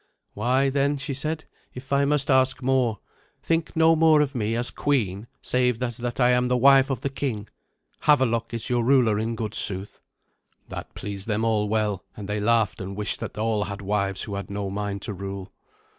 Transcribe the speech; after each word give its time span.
"Why 0.33 0.71
then," 0.71 0.97
she 0.97 1.13
said, 1.13 1.45
"if 1.75 1.93
I 1.93 2.05
must 2.05 2.31
ask 2.31 2.63
more, 2.63 2.97
think 3.43 3.75
no 3.75 3.95
more 3.95 4.19
of 4.21 4.33
me 4.33 4.55
as 4.55 4.71
queen 4.71 5.27
save 5.43 5.79
as 5.83 5.97
that 5.97 6.19
I 6.19 6.31
am 6.31 6.47
the 6.47 6.57
wife 6.57 6.89
of 6.89 7.01
the 7.01 7.09
king. 7.11 7.47
Havelok 8.05 8.51
is 8.51 8.67
your 8.67 8.83
ruler 8.83 9.19
in 9.19 9.35
good 9.35 9.53
sooth." 9.53 9.99
That 10.69 10.95
pleased 10.95 11.27
them 11.27 11.45
all 11.45 11.69
well, 11.69 12.03
and 12.17 12.27
they 12.27 12.39
laughed 12.39 12.81
and 12.81 12.95
wished 12.95 13.19
that 13.19 13.37
all 13.37 13.65
had 13.65 13.83
wives 13.83 14.23
who 14.23 14.33
had 14.33 14.49
no 14.49 14.71
mind 14.71 15.03
to 15.03 15.13
rule. 15.13 15.51